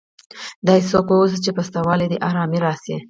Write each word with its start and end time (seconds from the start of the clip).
داسي 0.65 0.87
څوک 0.91 1.05
واوسه، 1.09 1.37
چي 1.43 1.51
په 1.57 1.61
سته 1.67 1.79
والي 1.87 2.05
دي 2.11 2.17
ارامي 2.29 2.59
راسي. 2.65 2.95